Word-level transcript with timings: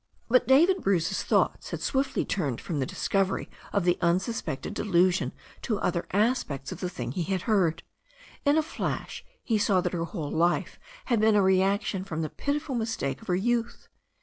But 0.27 0.47
David 0.47 0.81
Bruce's 0.81 1.21
thoughts 1.21 1.69
had 1.69 1.79
swiftly 1.79 2.25
turned 2.25 2.59
from 2.59 2.79
the 2.79 2.87
discovery 2.87 3.51
of 3.71 3.83
the 3.83 3.99
unsuspected 4.01 4.73
delusion 4.73 5.31
to 5.61 5.75
the 5.75 5.81
other 5.83 6.07
aspects 6.11 6.71
of 6.71 6.79
the 6.79 6.89
thing 6.89 7.11
he 7.11 7.21
had 7.21 7.43
heard. 7.43 7.83
In 8.43 8.57
a 8.57 8.63
flash 8.63 9.23
he 9.43 9.59
saw 9.59 9.79
that 9.81 9.93
her 9.93 10.05
whole 10.05 10.31
life 10.31 10.79
had 11.05 11.19
been 11.19 11.35
a 11.35 11.43
reaction 11.43 12.03
from 12.03 12.23
the 12.23 12.31
pitiful 12.31 12.73
mistake 12.73 13.21
of 13.21 13.27
her 13.27 13.35
youth. 13.35 13.89